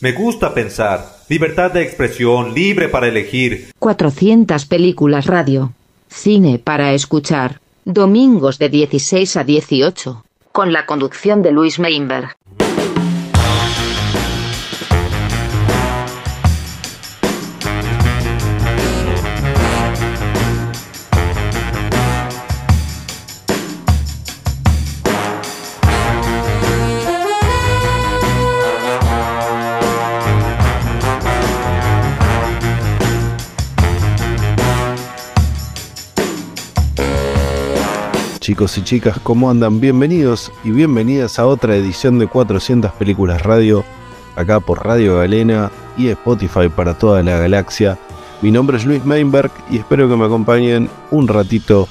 [0.00, 1.16] Me gusta pensar.
[1.28, 3.72] Libertad de expresión, libre para elegir.
[3.80, 5.72] 400 películas radio.
[6.08, 7.60] Cine para escuchar.
[7.84, 10.24] Domingos de 16 a 18.
[10.52, 12.37] Con la conducción de Luis Meinberg.
[38.48, 39.78] Chicos y chicas, ¿cómo andan?
[39.78, 43.84] Bienvenidos y bienvenidas a otra edición de 400 Películas Radio,
[44.36, 47.98] acá por Radio Galena y Spotify para toda la galaxia.
[48.40, 51.88] Mi nombre es Luis Meinberg y espero que me acompañen un ratito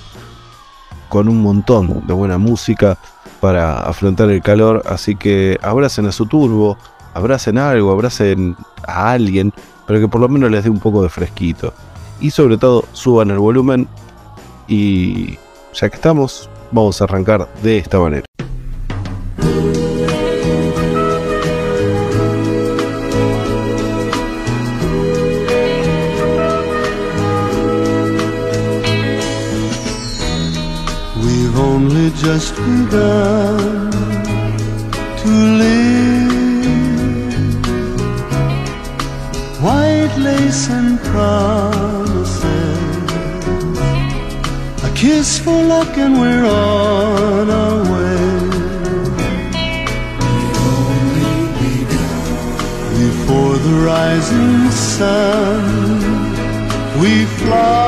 [1.10, 2.98] con un montón de buena música
[3.40, 6.76] para afrontar el calor, así que abracen a su turbo,
[7.14, 8.56] abracen algo, abracen
[8.88, 9.54] a alguien,
[9.86, 11.72] pero que por lo menos les dé un poco de fresquito.
[12.20, 13.88] Y sobre todo suban el volumen
[14.68, 15.38] y
[15.80, 18.26] ya que estamos, vamos a arrancar de esta manera.
[31.16, 33.92] We've only just begun
[35.22, 35.30] to
[35.62, 36.28] live.
[39.62, 41.97] White lace and promises
[45.08, 48.26] kiss for luck and we're on our way.
[53.04, 54.60] Before the rising
[54.96, 55.64] sun,
[57.02, 57.88] we fly.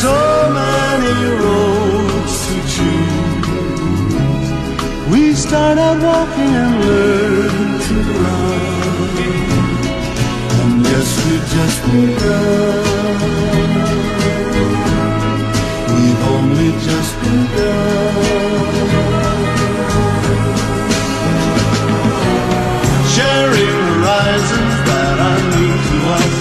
[0.00, 0.16] So
[0.60, 4.18] many roads to choose.
[5.12, 9.12] We start out walking and learn to run.
[10.58, 12.87] And yes, we just begun.
[23.14, 26.38] Sharing horizons that are new to us,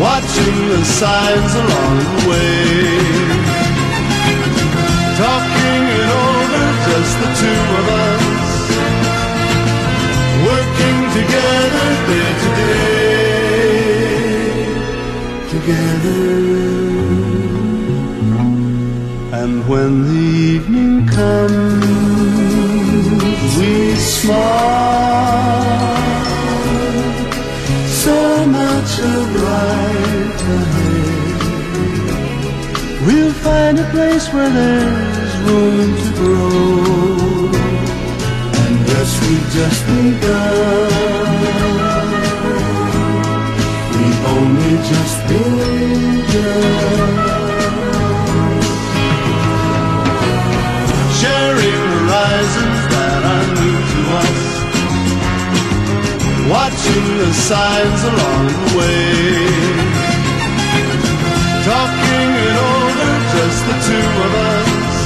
[0.00, 2.72] watching the signs along the way,
[5.20, 8.26] talking it over, just the two of us,
[10.48, 12.92] working together day to day,
[15.50, 16.81] together.
[19.42, 20.22] And when the
[20.54, 21.84] evening comes,
[23.58, 24.38] we smile.
[28.04, 30.38] So much of ahead.
[33.04, 37.50] We'll find a place where there's room to grow.
[38.62, 40.90] And yes, we've just begun.
[43.96, 47.21] We've only just begun.
[56.82, 59.46] Watching the signs along the way.
[61.64, 65.00] Talking it over, just the two of us.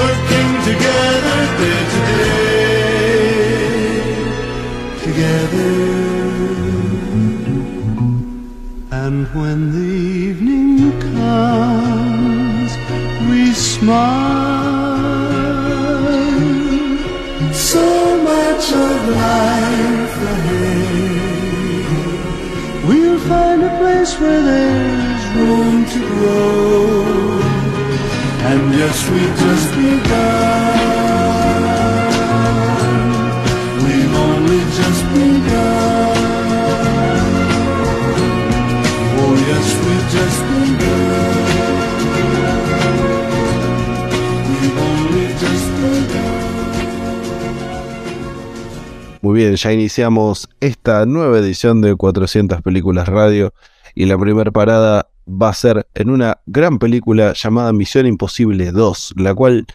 [0.00, 2.42] Working together day to day.
[5.06, 5.72] Together.
[8.90, 9.90] And when the
[10.28, 10.78] evening
[11.14, 12.70] comes,
[13.30, 14.28] we smile.
[17.52, 17.86] So
[18.22, 19.57] much of life
[49.20, 53.52] Muy bien, ya iniciamos esta nueva edición de 400 Películas Radio
[53.98, 59.14] y la primera parada va a ser en una gran película llamada Misión Imposible 2,
[59.16, 59.66] la cual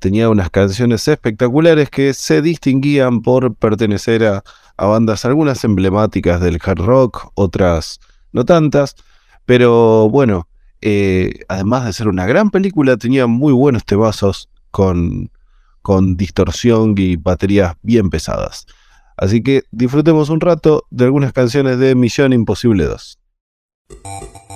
[0.00, 4.44] tenía unas canciones espectaculares que se distinguían por pertenecer a,
[4.76, 8.00] bandas algunas emblemáticas del hard rock, otras
[8.32, 8.96] no tantas,
[9.46, 10.46] pero bueno,
[10.82, 15.30] eh, además de ser una gran película, tenía muy buenos tebazos con,
[15.80, 18.66] con distorsión y baterías bien pesadas.
[19.16, 23.19] Así que disfrutemos un rato de algunas canciones de Misión Imposible 2.
[23.90, 24.49] Thank you.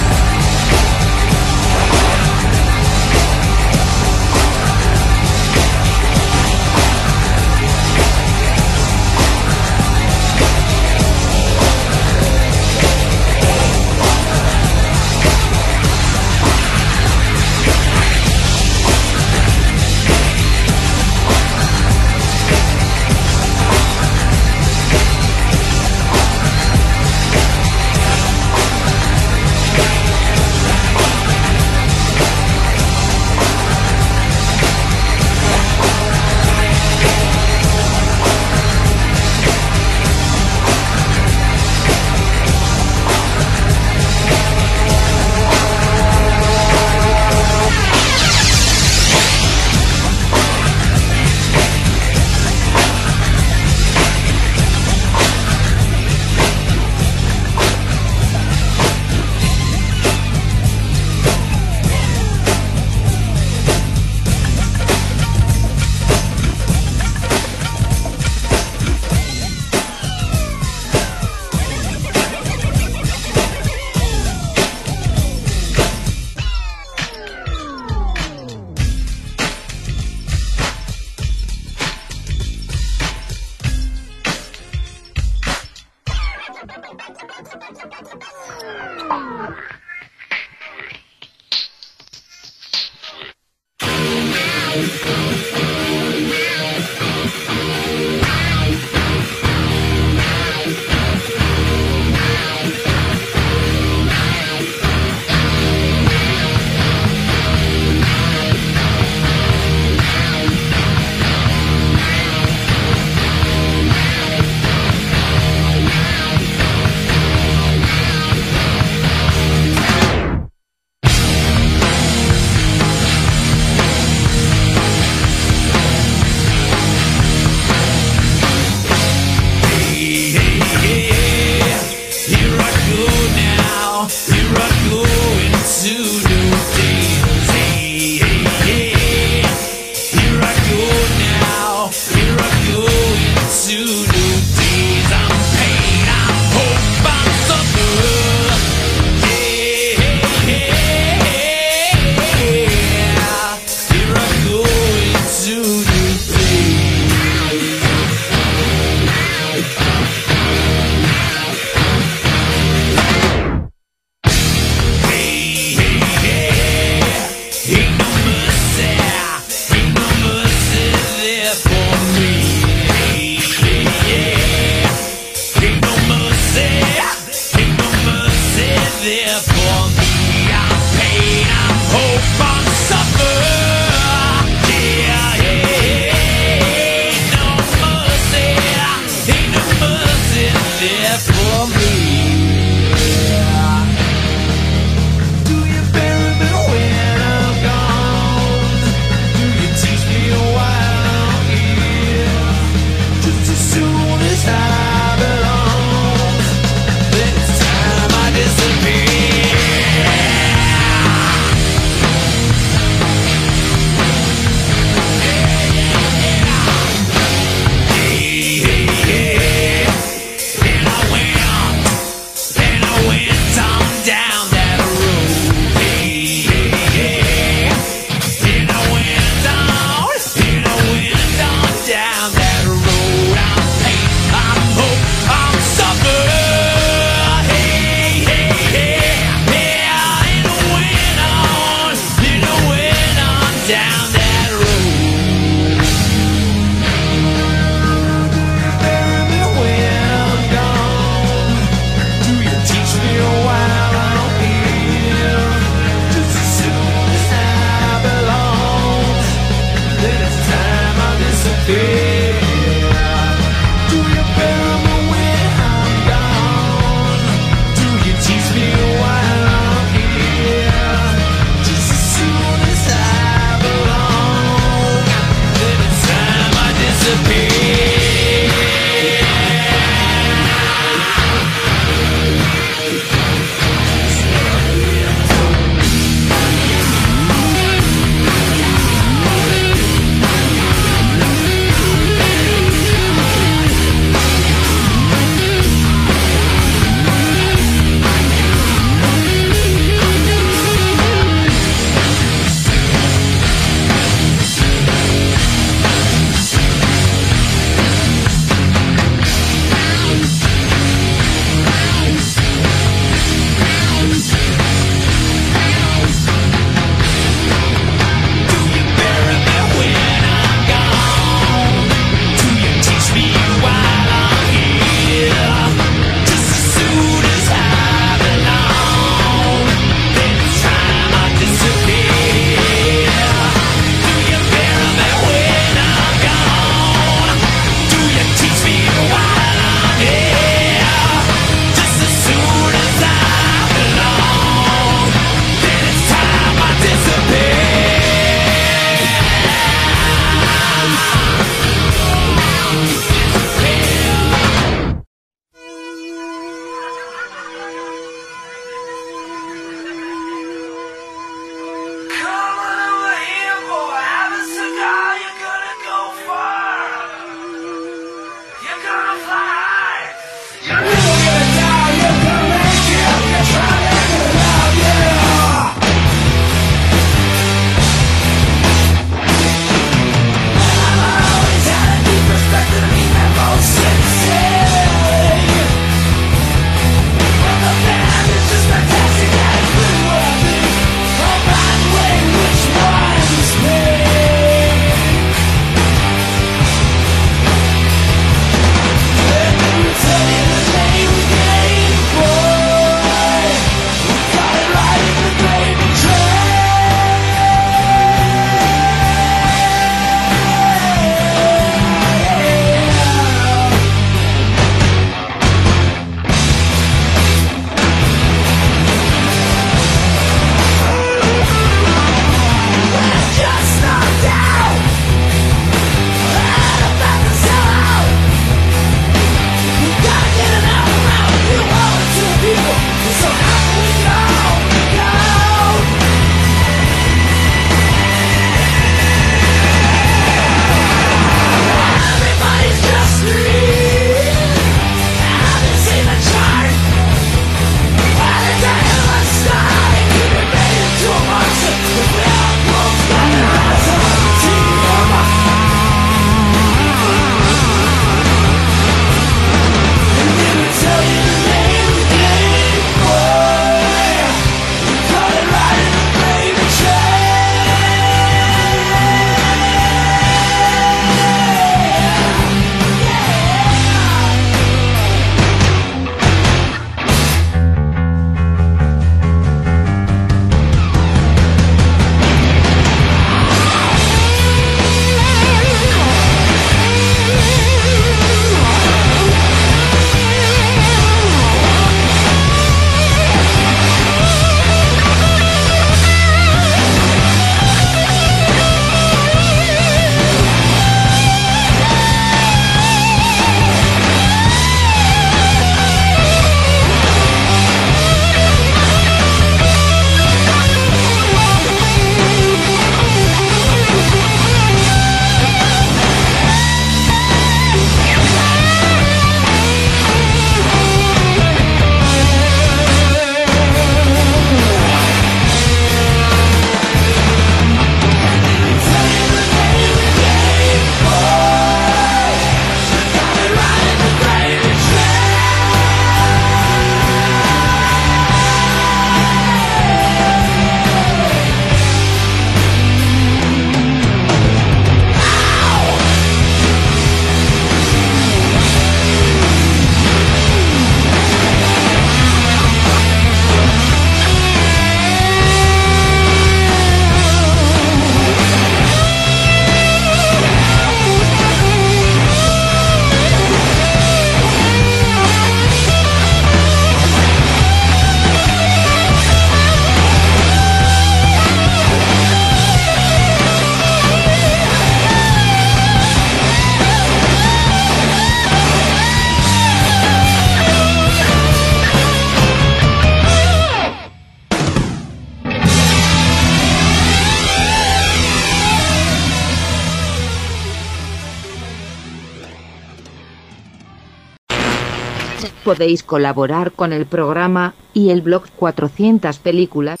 [595.70, 600.00] podéis colaborar con el programa y el blog 400 películas,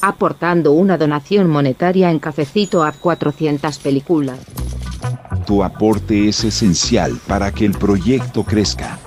[0.00, 4.38] aportando una donación monetaria en cafecito a 400 películas.
[5.46, 8.98] Tu aporte es esencial para que el proyecto crezca.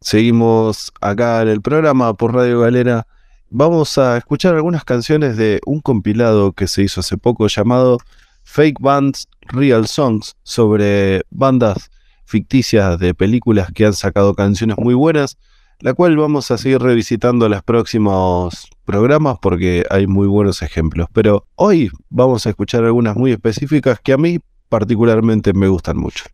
[0.00, 3.06] Seguimos acá en el programa por Radio Galera.
[3.50, 7.98] Vamos a escuchar algunas canciones de un compilado que se hizo hace poco llamado
[8.44, 11.90] Fake Bands, Real Songs, sobre bandas
[12.24, 15.38] ficticias de películas que han sacado canciones muy buenas,
[15.80, 21.08] la cual vamos a seguir revisitando en los próximos programas porque hay muy buenos ejemplos.
[21.12, 26.24] Pero hoy vamos a escuchar algunas muy específicas que a mí particularmente me gustan mucho.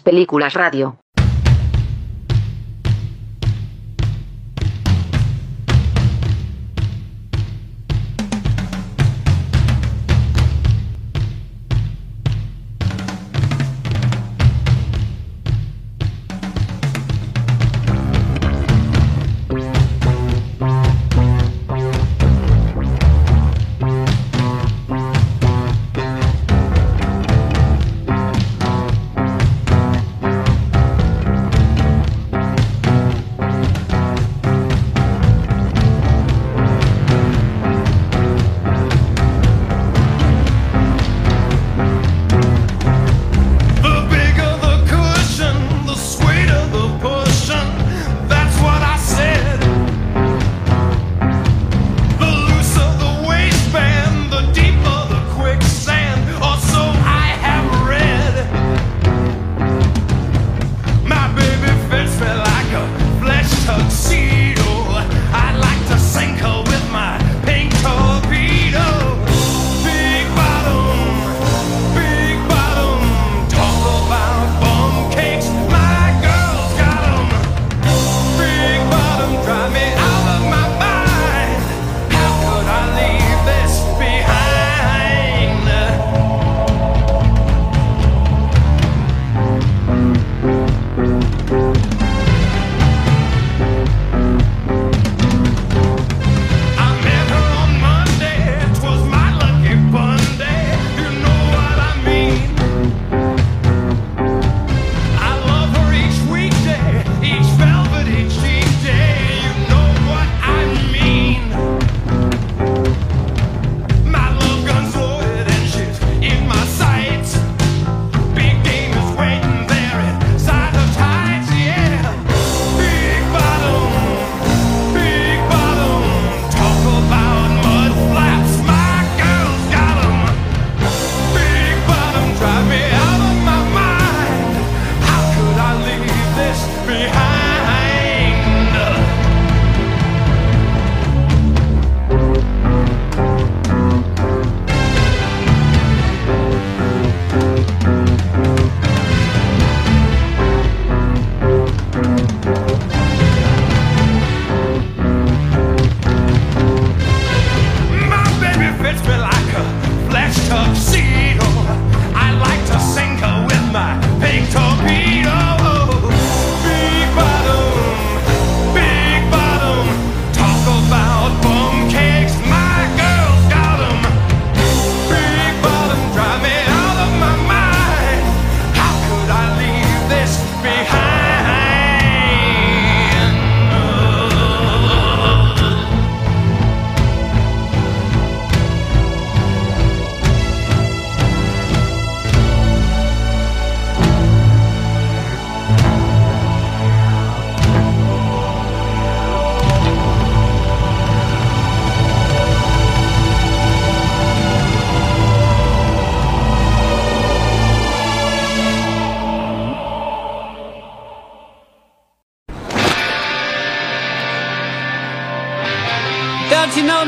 [0.00, 0.98] películas radio.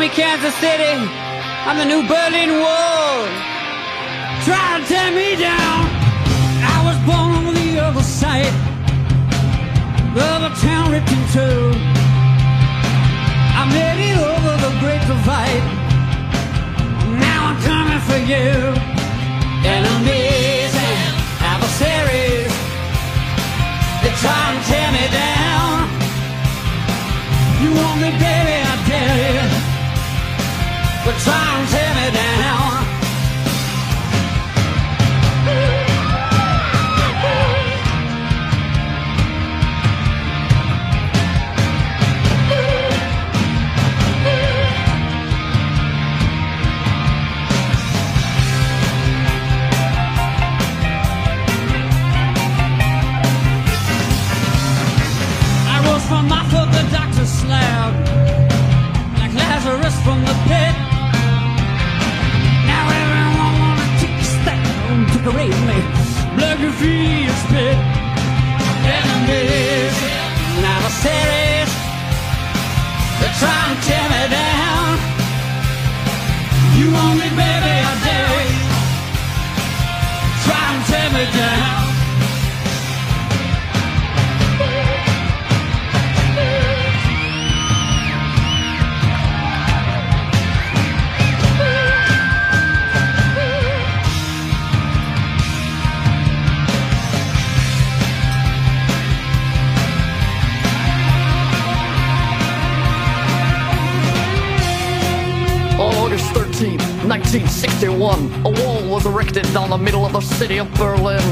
[0.00, 0.94] Me, Kansas City?
[1.68, 3.18] I'm the new Berlin Wall.
[4.46, 5.78] Try to tear me down.
[6.74, 8.54] I was born on the other side
[10.16, 11.60] of a town ripped in two.
[13.60, 15.64] I made it over the great divide.
[17.20, 18.59] Now I'm coming for you.
[65.40, 65.81] Decorate me,
[66.37, 67.76] blood your feet and spit.
[68.98, 69.96] Enemies,
[70.64, 71.72] adversaries,
[73.20, 74.98] they try and tear me down.
[76.76, 78.31] You want me, baby, I dare.
[80.44, 81.59] Try and tear me down.
[108.20, 111.22] 1961, a wall was erected down the middle of the city of Berlin.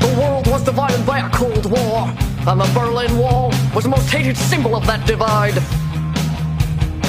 [0.00, 2.08] The world was divided by a Cold War,
[2.46, 5.54] and the Berlin Wall was the most hated symbol of that divide.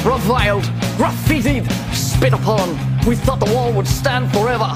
[0.06, 0.64] Reviled,
[0.98, 2.70] graffitied, spit upon,
[3.06, 4.72] we thought the wall would stand forever.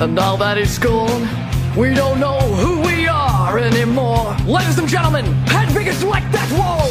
[0.00, 1.28] And now that it's gone,
[1.76, 4.36] we don't know who we are anymore.
[4.46, 6.88] Ladies and gentlemen, Hedwig is like that wall!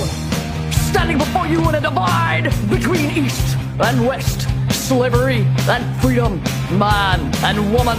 [0.71, 4.46] Standing before you in a divide between East and West,
[4.87, 6.41] slavery and freedom,
[6.79, 7.97] man and woman,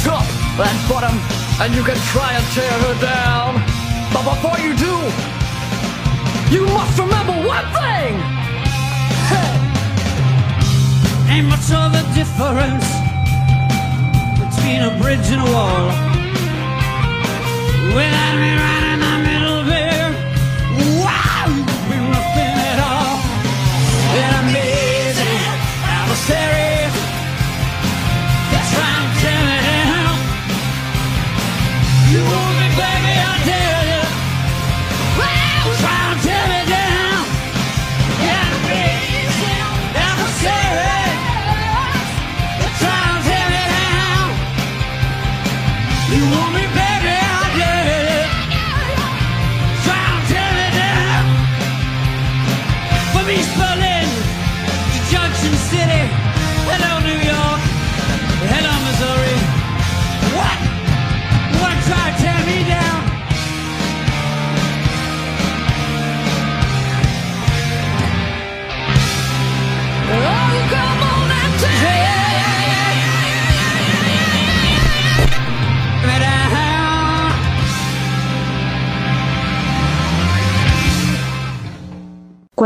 [0.00, 0.24] top
[0.56, 1.12] and bottom,
[1.60, 3.60] and you can try and tear her down.
[4.10, 4.94] But before you do,
[6.48, 8.16] you must remember one thing!
[9.28, 9.52] Hey!
[11.28, 12.88] Ain't much of a difference
[14.40, 15.88] between a bridge and a wall.
[17.92, 18.79] Without me right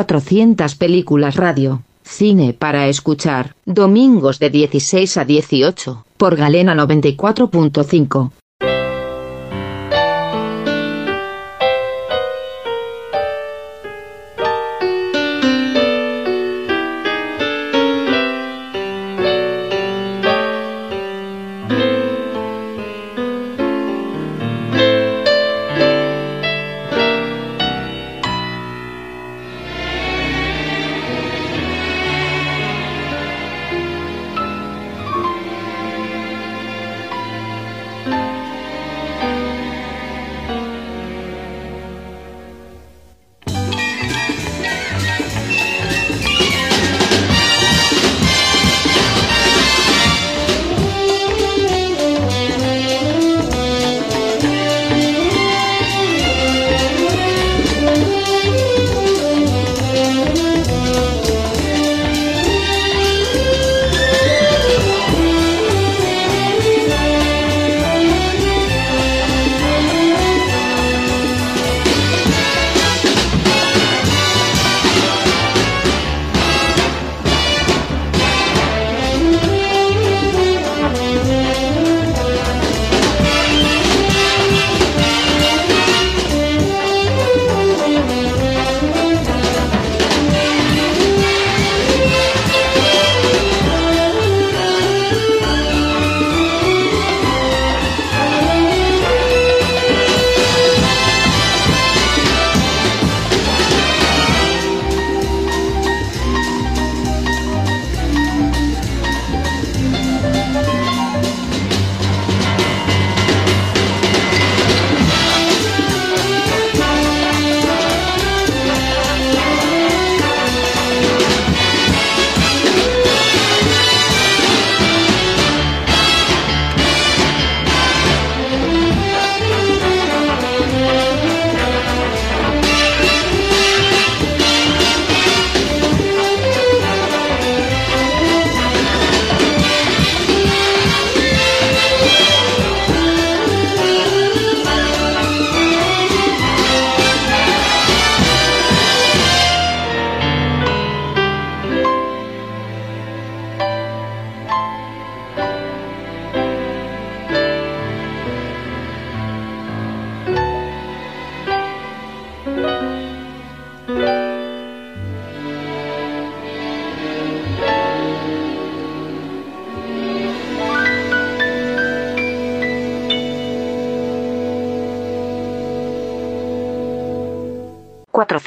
[0.05, 1.83] 400 películas radio.
[2.03, 3.55] Cine para escuchar.
[3.65, 6.05] Domingos de 16 a 18.
[6.19, 8.31] Por Galena 94.5.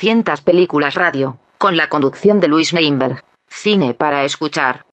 [0.08, 3.26] 400 películas radio, con la conducción de Luis Meinberg.
[3.50, 4.87] Cine para escuchar.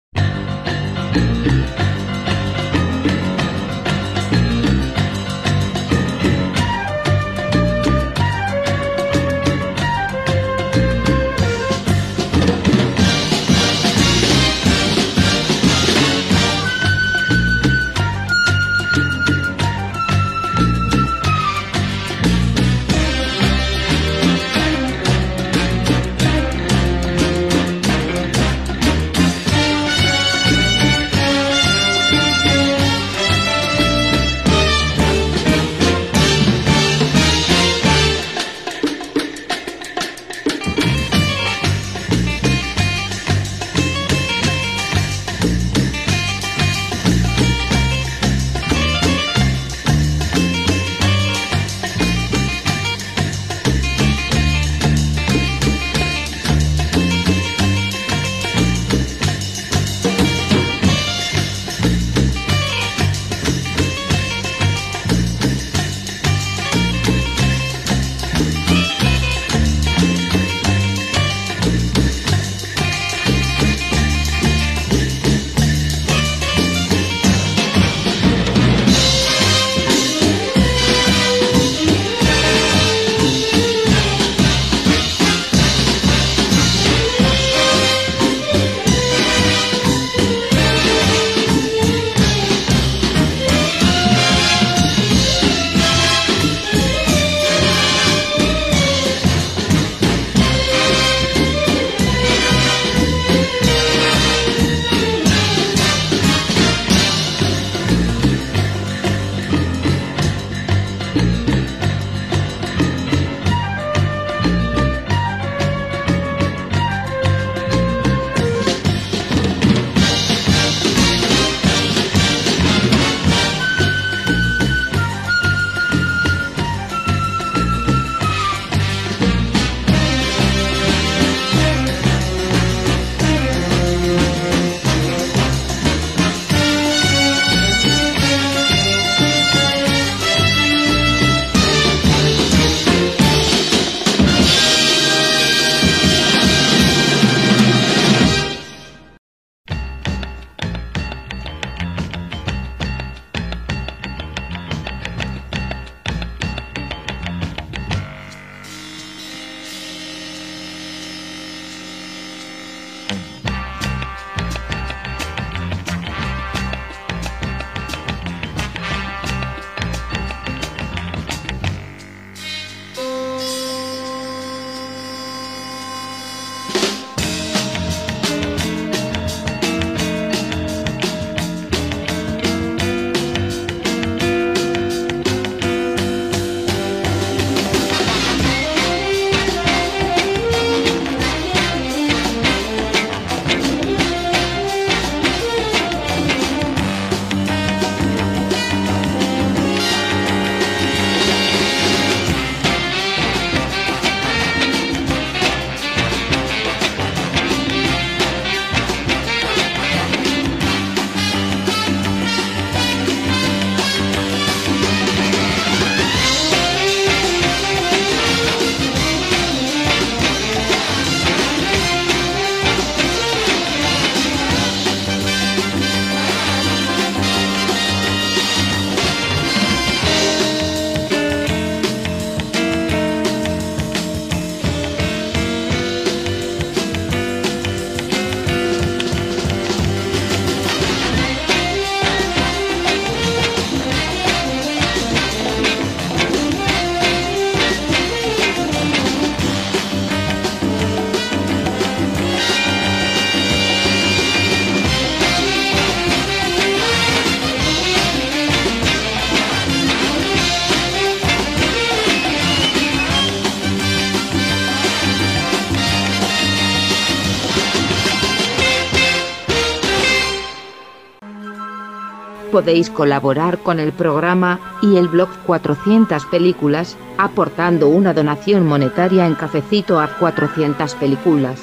[272.54, 279.34] Podéis colaborar con el programa y el blog 400 películas, aportando una donación monetaria en
[279.34, 281.62] cafecito a 400 películas.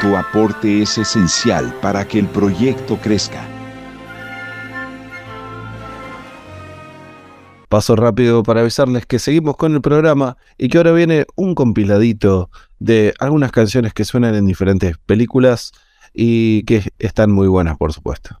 [0.00, 3.46] Tu aporte es esencial para que el proyecto crezca.
[7.68, 12.48] Paso rápido para avisarles que seguimos con el programa y que ahora viene un compiladito
[12.78, 15.72] de algunas canciones que suenan en diferentes películas
[16.14, 18.40] y que están muy buenas, por supuesto.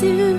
[0.00, 0.37] Do?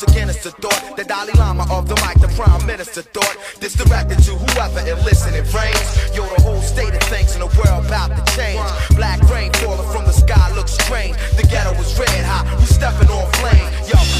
[0.00, 3.36] Once again, it's the thought that Dalai Lama of the mic, the Prime Minister thought.
[3.60, 5.76] This directed to whoever and listening frames.
[6.16, 8.64] Yo, the whole state of things in the world about to change.
[8.96, 11.20] Black rain falling from the sky looks strange.
[11.36, 13.68] The ghetto was red hot, we stepping on flame.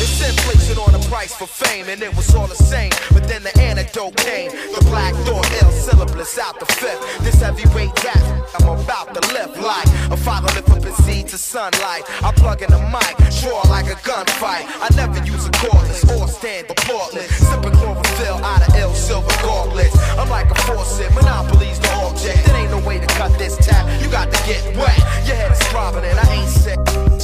[0.03, 2.91] It's inflation on the price for fame, and it was all the same.
[3.12, 4.51] But then the antidote came.
[4.51, 7.01] The black thought, ill syllabus out the fifth.
[7.24, 8.22] This heavyweight rap,
[8.59, 12.05] I'm about to lift like a father lift up his seed to sunlight.
[12.22, 14.64] I plug in the mic, draw like a gunfight.
[14.81, 17.31] I never use a cordless or stand applaudless.
[17.31, 19.97] Sipping chlorophyll out of ill silver gauntlets.
[20.18, 22.45] I'm like a faucet, monopolies the object.
[22.47, 23.85] There ain't no way to cut this tap.
[24.03, 24.99] You got to get wet.
[25.26, 26.78] Your head is throbbing and I ain't sick.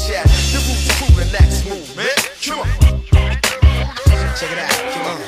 [0.06, 0.60] Yeah, the
[1.16, 2.16] crew the next movement.
[2.44, 2.68] Come on.
[4.36, 4.70] Check it out.
[4.92, 5.18] Come on.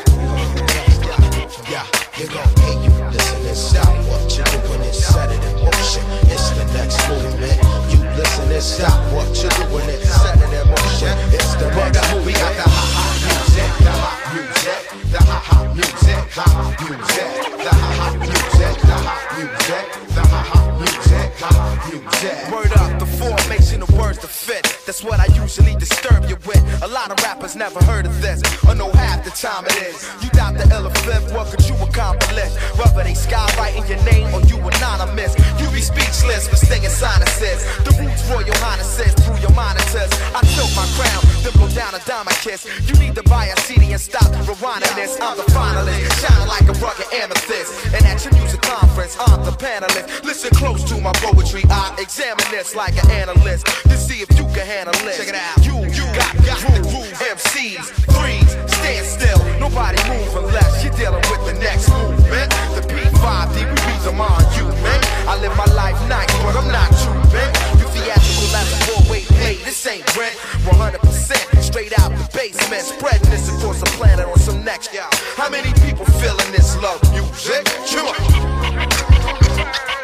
[1.68, 1.84] Yeah,
[2.18, 2.40] you go.
[2.60, 6.04] Hey, you listen and stop what you doing and set it in motion.
[6.28, 7.56] It's the next movement.
[7.92, 11.12] You listen and stop what you doing and set it in motion.
[11.32, 12.26] It's the next movement.
[12.26, 14.80] We got the hot music, the hot music,
[15.12, 17.30] the hot music, hot music,
[17.64, 19.84] the hot music, the hot music,
[20.14, 22.36] the hot music, hot music.
[22.52, 24.77] Word up, the formation of words to fit.
[24.88, 26.64] That's what I usually disturb you with.
[26.80, 30.00] A lot of rappers never heard of this, or know half the time it is.
[30.24, 32.56] You doubt the elephant, what could you accomplish?
[32.80, 37.68] Whether they skywriting your name or you anonymous, you be speechless for stinging sinuses.
[37.84, 40.08] The roots royal highnesses through your monitors.
[40.32, 42.64] I tilt my crown, then blow down a diamond kiss.
[42.88, 45.20] You need to buy a CD and stop rewinding this.
[45.20, 47.92] I'm the finalist, shining like a rugged amethyst.
[47.92, 50.24] And at your music conference, I'm the panelist.
[50.24, 54.48] Listen close to my poetry, I examine this like an analyst to see if you
[54.56, 55.16] can handle it.
[55.16, 55.58] Check it out.
[55.66, 57.10] You, you got, got the groove.
[57.18, 57.82] MCs,
[58.14, 59.42] threes, stand still.
[59.58, 62.50] Nobody move unless you're dealing with the next movement.
[62.78, 65.02] The P5D, we beat them on you, man.
[65.26, 67.50] I live my life nice, but I'm not you, man.
[67.78, 69.56] You theatrical as a four-way play.
[69.66, 70.36] This ain't rent.
[70.70, 72.82] 100% straight out the basement.
[72.82, 74.94] Spreading this across the planet on some next.
[75.34, 77.64] How many people feeling this love music?
[77.90, 79.97] Come on.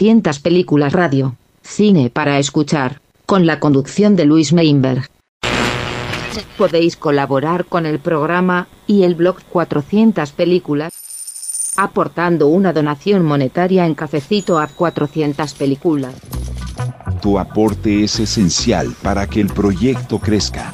[0.00, 1.36] 400 películas radio.
[1.60, 3.02] Cine para escuchar.
[3.26, 5.04] Con la conducción de Luis Meinberg.
[6.56, 10.94] Podéis colaborar con el programa y el blog 400 películas
[11.76, 16.14] aportando una donación monetaria en cafecito a 400 películas.
[17.20, 20.72] Tu aporte es esencial para que el proyecto crezca.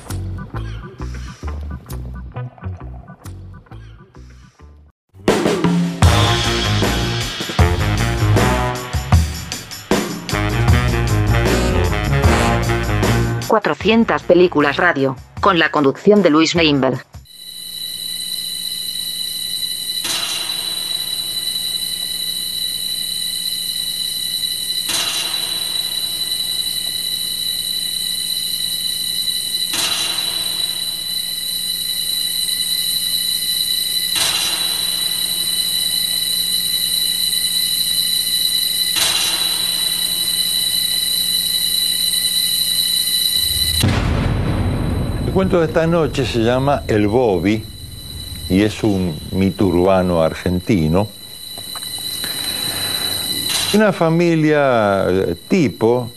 [13.86, 17.15] Cuatro 400 películas radio, con la conducción de Luis Meinberg.
[45.46, 47.62] Cuento de esta noche se llama El Bobby
[48.50, 51.06] y es un mito urbano argentino.
[53.72, 56.10] Una familia eh, tipo,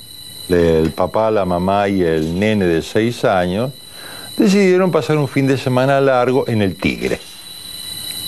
[0.50, 3.72] el papá, la mamá y el nene de seis años,
[4.36, 7.20] decidieron pasar un fin de semana largo en el Tigre.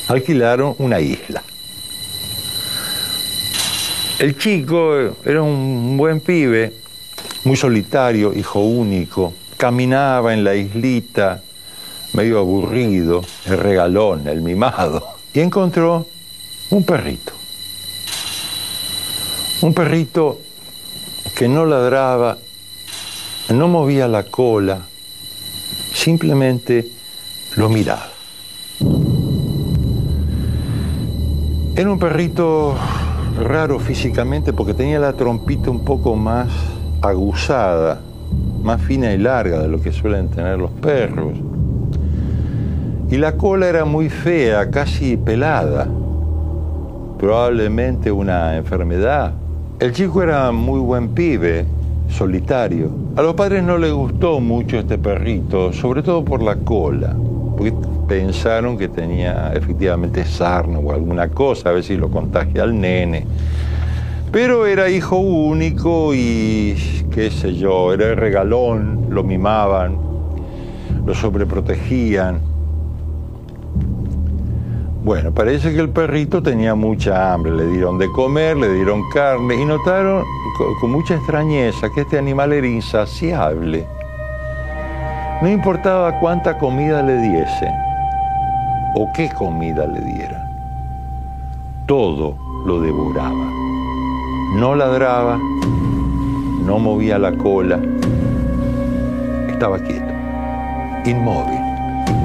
[0.07, 1.41] Alquilaron una isla.
[4.19, 6.73] El chico era un buen pibe,
[7.43, 11.43] muy solitario, hijo único, caminaba en la islita
[12.13, 16.07] medio aburrido, el regalón, el mimado, y encontró
[16.71, 17.31] un perrito.
[19.61, 20.39] Un perrito
[21.35, 22.39] que no ladraba,
[23.49, 24.79] no movía la cola,
[25.93, 26.87] simplemente
[27.55, 28.09] lo miraba.
[31.75, 32.75] Era un perrito
[33.39, 36.47] raro físicamente porque tenía la trompita un poco más
[37.03, 38.01] aguzada,
[38.63, 41.33] más fina y larga de lo que suelen tener los perros.
[43.09, 45.87] Y la cola era muy fea, casi pelada,
[47.19, 49.33] probablemente una enfermedad.
[49.79, 51.65] El chico era muy buen pibe,
[52.07, 52.89] solitario.
[53.15, 57.15] A los padres no les gustó mucho este perrito, sobre todo por la cola,
[57.57, 57.73] porque
[58.07, 63.25] pensaron que tenía efectivamente sarna o alguna cosa, a ver si lo contagia al nene.
[64.31, 66.75] Pero era hijo único y
[67.11, 69.97] qué sé yo, era el regalón, lo mimaban,
[71.05, 72.39] lo sobreprotegían.
[75.03, 79.55] Bueno, parece que el perrito tenía mucha hambre, le dieron de comer, le dieron carne
[79.55, 80.23] y notaron
[80.57, 83.85] co- con mucha extrañeza que este animal era insaciable.
[85.41, 87.73] No importaba cuánta comida le diesen
[88.95, 90.47] o qué comida le dieran,
[91.87, 93.60] todo lo devoraba.
[94.53, 95.39] No ladraba,
[96.65, 97.79] no movía la cola,
[99.49, 100.13] estaba quieto,
[101.05, 101.59] inmóvil.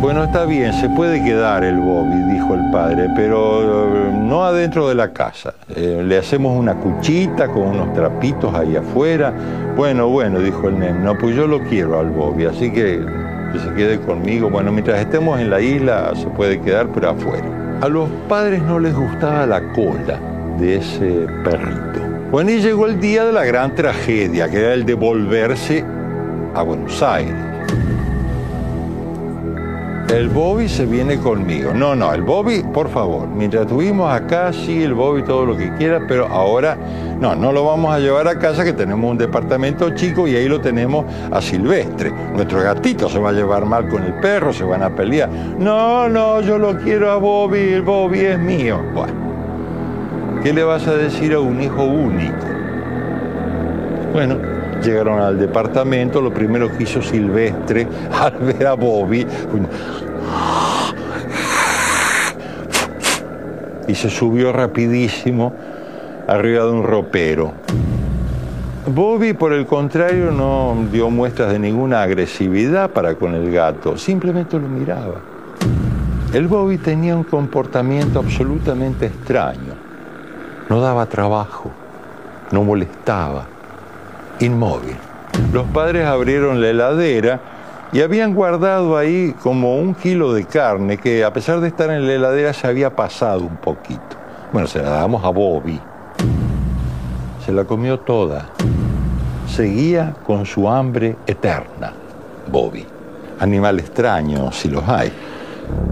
[0.01, 3.63] Bueno, está bien, se puede quedar el Bobby, dijo el padre, pero
[4.07, 5.55] eh, no adentro de la casa.
[5.75, 9.33] Eh, le hacemos una cuchita con unos trapitos ahí afuera.
[9.77, 13.01] Bueno, bueno, dijo el nene, no, pues yo lo quiero al Bobby, así que
[13.53, 14.51] que se quede conmigo.
[14.51, 17.79] Bueno, mientras estemos en la isla se puede quedar, pero afuera.
[17.81, 20.19] A los padres no les gustaba la cola
[20.59, 22.06] de ese perrito.
[22.31, 25.85] Bueno, y llegó el día de la gran tragedia, que era el de volverse
[26.55, 27.35] a Buenos Aires.
[30.13, 31.73] El Bobby se viene conmigo.
[31.73, 35.73] No, no, el Bobby, por favor, mientras estuvimos acá, sí, el Bobby todo lo que
[35.75, 36.77] quiera, pero ahora,
[37.21, 40.49] no, no lo vamos a llevar a casa, que tenemos un departamento chico y ahí
[40.49, 42.13] lo tenemos a Silvestre.
[42.35, 45.29] Nuestro gatito se va a llevar mal con el perro, se van a pelear.
[45.29, 48.81] No, no, yo lo quiero a Bobby, el Bobby es mío.
[48.95, 49.26] Bueno,
[50.47, 52.47] ¿qué le vas a decir a un hijo único?
[54.13, 54.37] Bueno,
[54.81, 59.27] llegaron al departamento, lo primero que hizo Silvestre al ver a Bobby
[63.89, 65.53] y se subió rapidísimo
[66.29, 67.53] arriba de un ropero.
[68.87, 74.57] Bobby, por el contrario, no dio muestras de ninguna agresividad para con el gato, simplemente
[74.61, 75.17] lo miraba.
[76.33, 79.76] El Bobby tenía un comportamiento absolutamente extraño.
[80.69, 81.71] No daba trabajo,
[82.51, 83.47] no molestaba,
[84.41, 84.97] inmóvil.
[85.53, 87.41] Los padres abrieron la heladera
[87.93, 92.07] y habían guardado ahí como un kilo de carne que a pesar de estar en
[92.07, 94.17] la heladera se había pasado un poquito.
[94.53, 95.81] Bueno, se la damos a Bobby.
[97.45, 98.47] Se la comió toda.
[99.47, 101.93] Seguía con su hambre eterna,
[102.51, 102.85] Bobby.
[103.39, 105.13] Animal extraño, si los hay.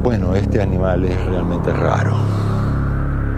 [0.02, 2.16] Bueno, este animal es realmente raro.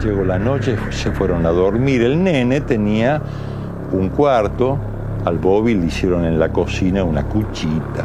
[0.06, 2.00] Llegó la noche, se fueron a dormir.
[2.00, 3.20] El nene tenía
[3.90, 4.78] un cuarto.
[5.24, 8.04] Al Bobby le hicieron en la cocina una cuchita.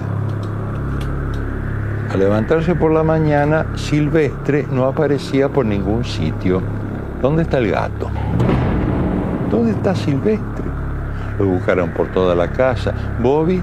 [2.12, 6.64] Al levantarse por la mañana, Silvestre no aparecía por ningún sitio.
[7.22, 8.10] ¿Dónde está el gato?
[9.52, 10.66] ¿Dónde está Silvestre?
[11.38, 12.96] Lo buscaron por toda la casa.
[13.22, 13.62] Bobby,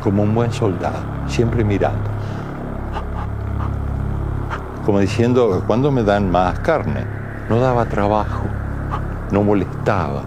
[0.00, 2.08] como un buen soldado, siempre mirando.
[4.86, 7.19] Como diciendo, ¿cuándo me dan más carne?
[7.50, 8.44] No daba trabajo,
[9.32, 10.22] no molestaba.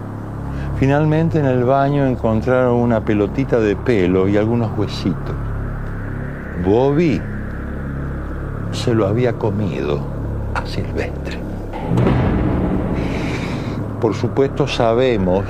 [0.76, 5.34] Finalmente en el baño encontraron una pelotita de pelo y algunos huesitos.
[6.62, 7.22] Bobby
[8.72, 10.00] se lo había comido
[10.54, 11.38] a Silvestre.
[14.02, 15.46] Por supuesto sabemos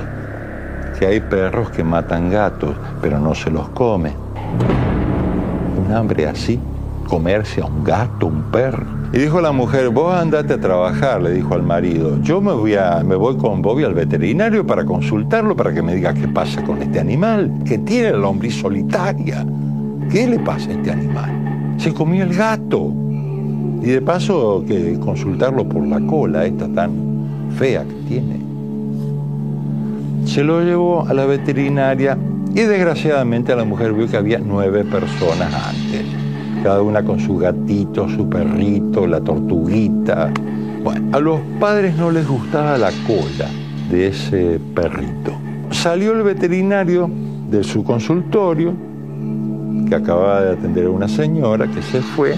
[0.97, 4.13] que hay perros que matan gatos, pero no se los come.
[5.85, 6.61] Un hambre así,
[7.09, 9.04] comerse a un gato, un perro.
[9.15, 12.21] Y dijo la mujer, vos andate a trabajar, le dijo al marido.
[12.21, 15.95] Yo me voy, a, me voy con Bobby al veterinario para consultarlo, para que me
[15.95, 19.47] diga qué pasa con este animal, que tiene la lombriz solitaria.
[20.11, 21.75] ¿Qué le pasa a este animal?
[21.77, 22.93] Se comió el gato.
[23.83, 26.91] Y de paso que consultarlo por la cola, esta tan
[27.57, 28.41] fea que tiene.
[30.25, 32.19] Se lo llevó a la veterinaria
[32.53, 36.05] y desgraciadamente la mujer vio que había nueve personas antes,
[36.65, 40.33] cada una con su gatito, su perrito, la tortuguita.
[41.13, 43.51] A los padres no les gustaba la cola
[43.91, 45.33] de ese perrito.
[45.71, 47.11] Salió el veterinario
[47.51, 48.73] de su consultorio,
[49.87, 52.35] que acababa de atender a una señora que se fue,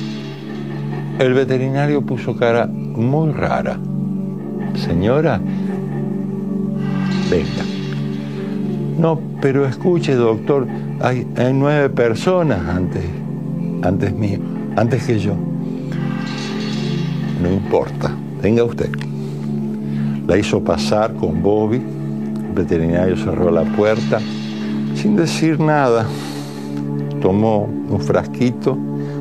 [1.20, 3.78] El veterinario puso cara muy rara.
[4.74, 5.40] Señora,
[7.30, 7.62] venga.
[8.98, 10.66] No, pero escuche, doctor,
[11.00, 13.02] hay, hay nueve personas antes,
[13.82, 14.38] antes mío,
[14.76, 15.34] antes que yo.
[17.42, 18.90] No importa, venga usted.
[20.26, 21.76] La hizo pasar con Bobby.
[21.76, 24.20] El veterinario cerró la puerta
[24.94, 26.06] sin decir nada.
[27.20, 28.76] Tomó un frasquito,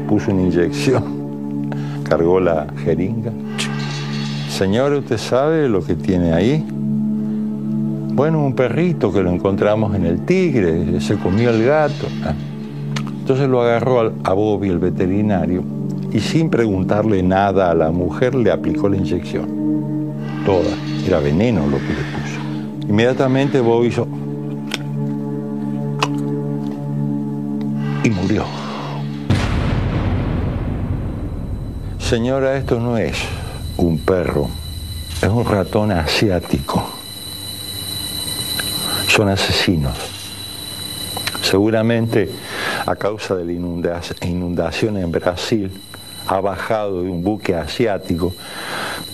[0.08, 1.70] puso una inyección,
[2.04, 3.32] cargó la jeringa.
[4.50, 6.66] Señora, ¿usted sabe lo que tiene ahí?
[8.16, 12.08] Bueno, un perrito que lo encontramos en el tigre, se comió el gato.
[12.24, 12.34] Ah.
[13.26, 15.64] Entonces lo agarró a Bobby, el veterinario,
[16.12, 20.14] y sin preguntarle nada a la mujer le aplicó la inyección.
[20.46, 20.70] Toda.
[21.08, 22.88] Era veneno lo que le puso.
[22.88, 24.08] Inmediatamente Bobby hizo...
[28.04, 28.46] Y murió.
[31.98, 33.18] Señora, esto no es
[33.78, 34.50] un perro,
[35.20, 36.92] es un ratón asiático.
[39.08, 39.96] Son asesinos.
[41.42, 42.30] Seguramente
[42.86, 45.72] a causa de la inunda- inundación en Brasil
[46.28, 48.34] ha bajado de un buque asiático.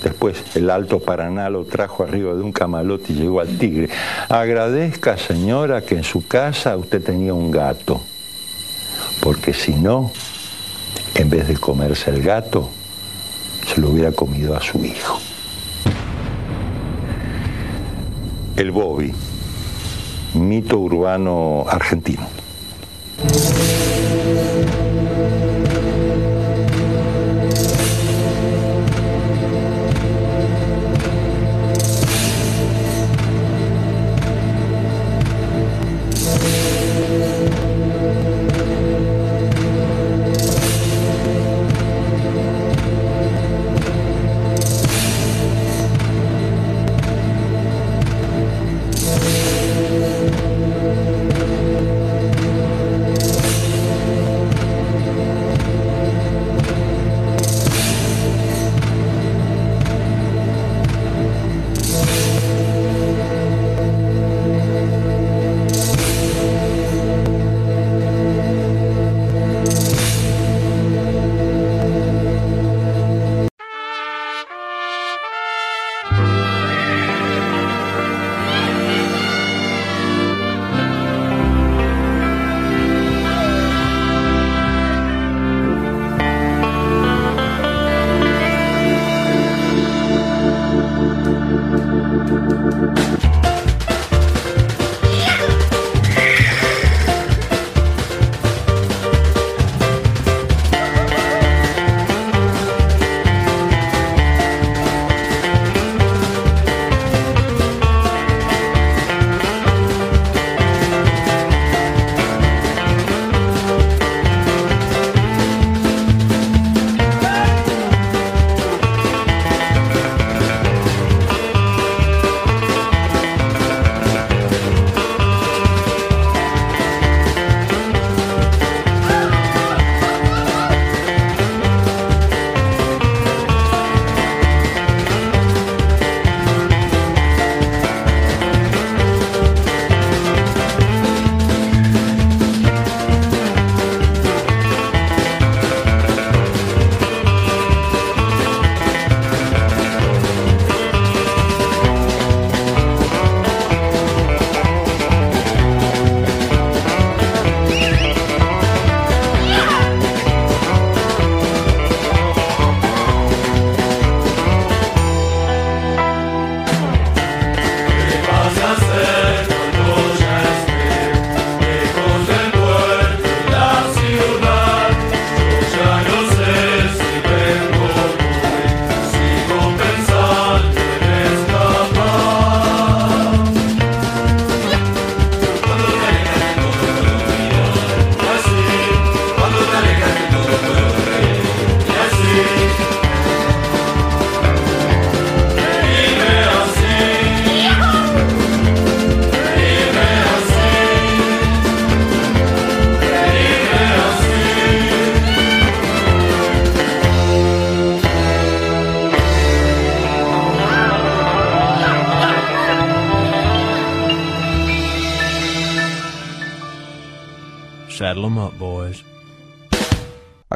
[0.03, 3.89] Después el Alto Paraná lo trajo arriba de un camalote y llegó al Tigre.
[4.29, 8.01] Agradezca, señora, que en su casa usted tenía un gato.
[9.21, 10.11] Porque si no,
[11.15, 12.69] en vez de comerse el gato,
[13.67, 15.19] se lo hubiera comido a su hijo.
[18.55, 19.13] El Bobby,
[20.33, 22.27] mito urbano argentino.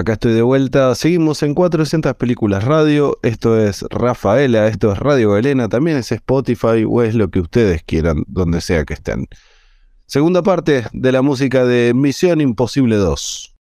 [0.06, 0.94] Acá estoy de vuelta.
[0.94, 3.18] Seguimos en 400 Películas Radio.
[3.24, 7.82] Esto es Rafaela, esto es Radio Galena, también es Spotify o es lo que ustedes
[7.82, 9.26] quieran, donde sea que estén.
[10.06, 13.56] Segunda parte de la música de Misión Imposible 2.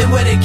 [0.00, 0.39] living where they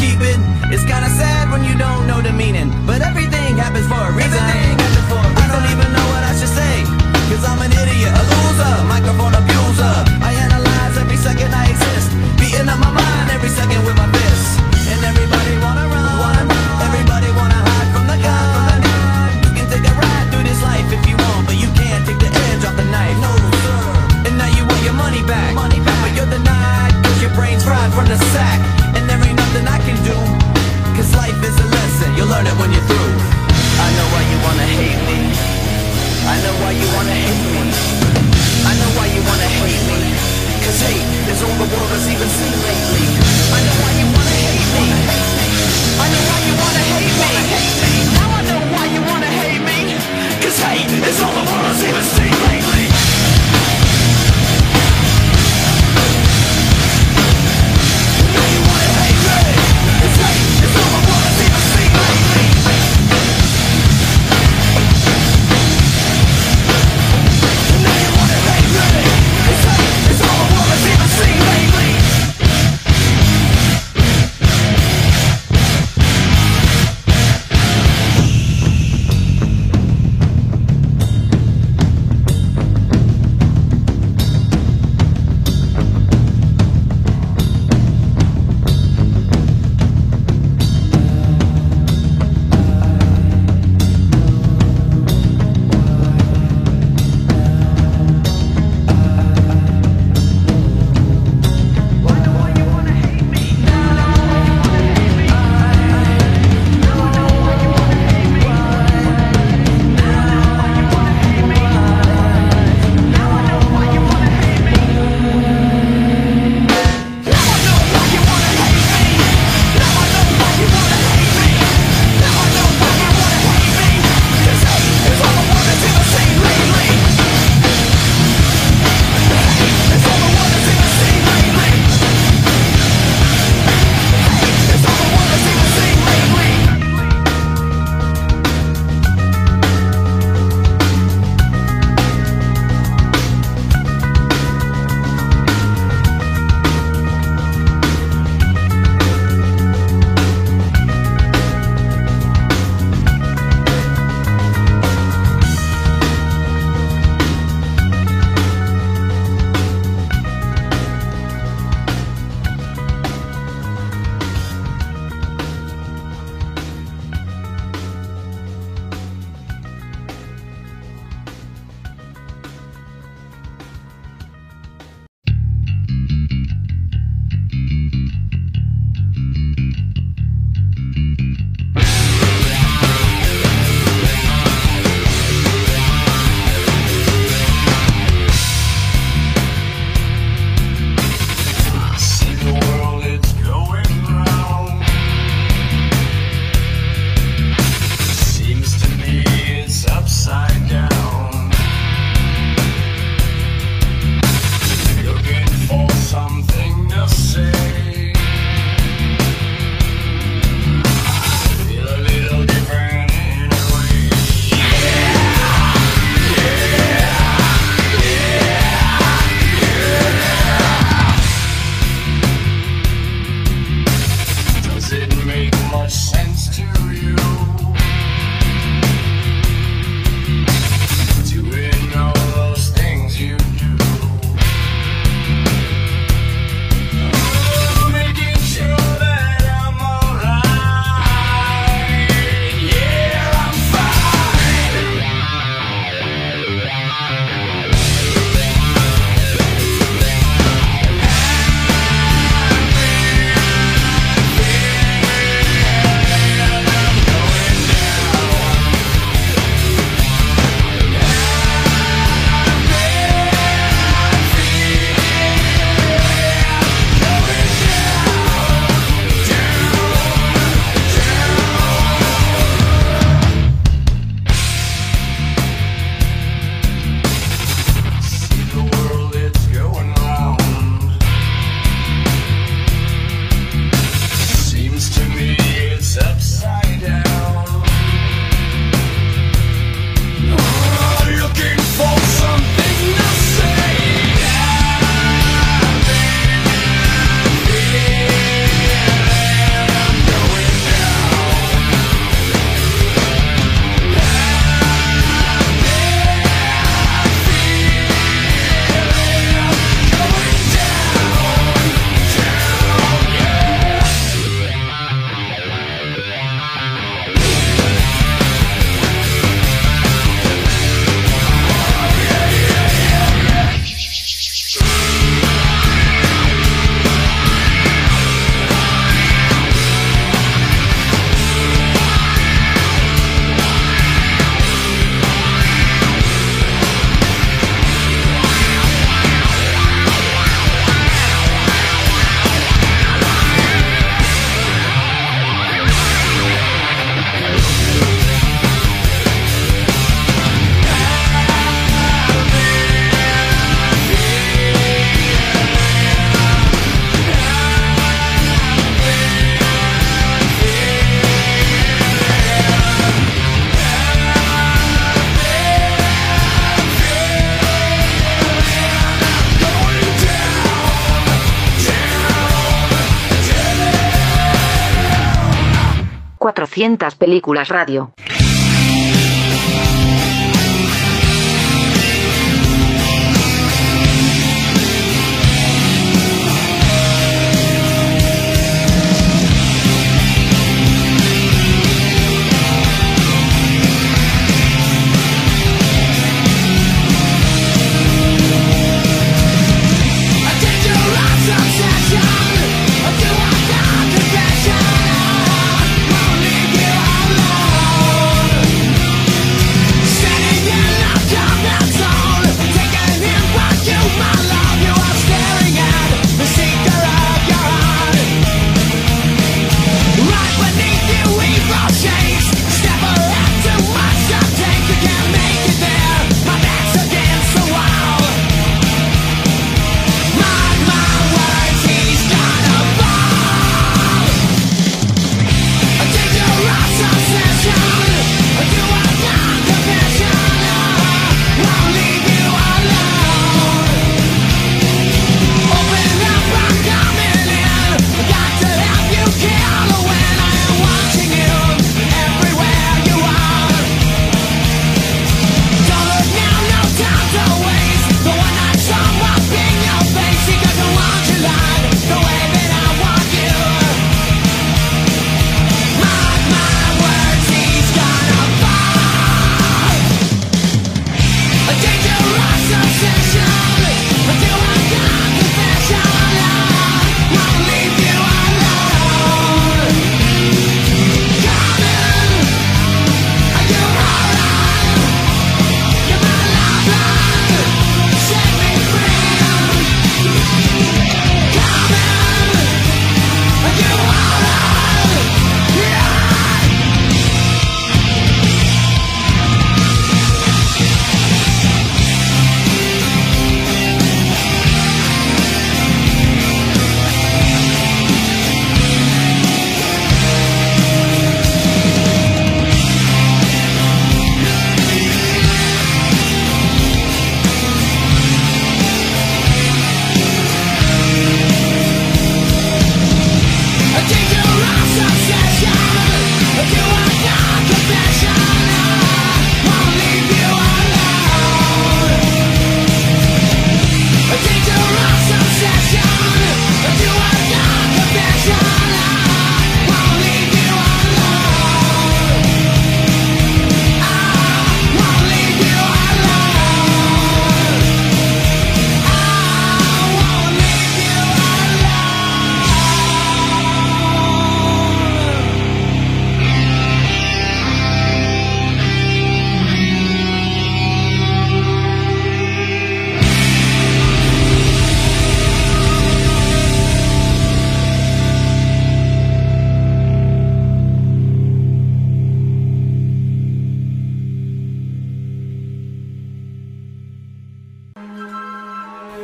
[376.56, 377.92] 400 películas radio.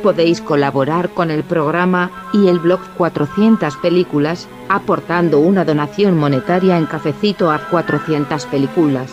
[0.02, 6.86] Podéis colaborar con el programa y el blog 400 películas, aportando una donación monetaria en
[6.86, 9.12] cafecito a 400 películas.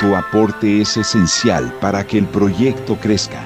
[0.00, 3.42] Tu aporte es esencial para que el proyecto crezca.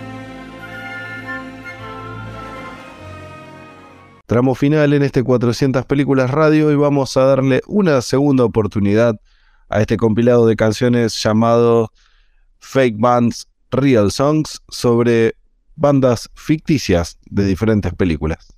[4.27, 9.21] Tramo final en este 400 películas radio y vamos a darle una segunda oportunidad
[9.69, 11.93] a este compilado de canciones llamado
[12.59, 15.37] Fake Bands Real Songs sobre
[15.77, 18.56] bandas ficticias de diferentes películas.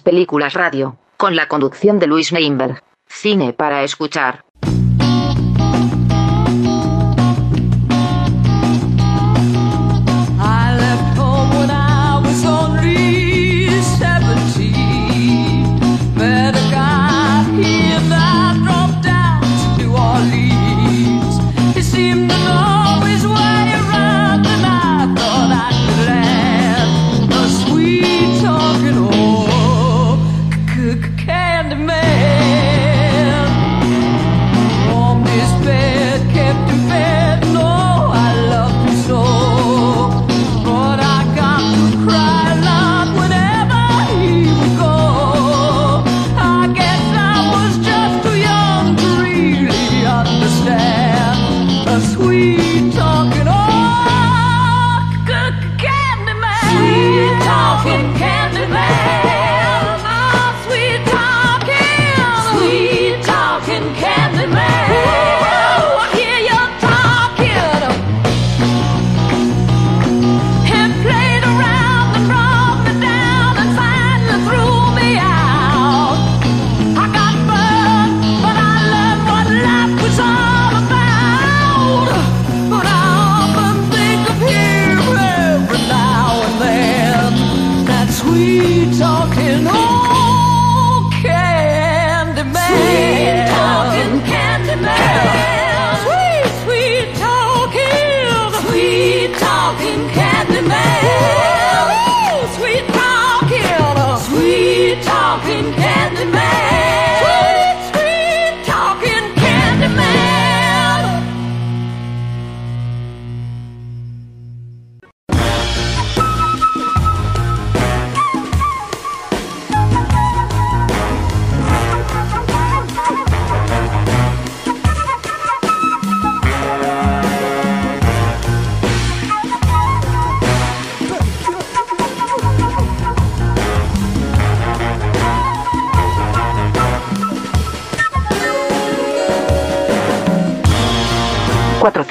[0.00, 2.82] películas radio, con la conducción de Luis Neinberg.
[3.06, 4.45] Cine para escuchar.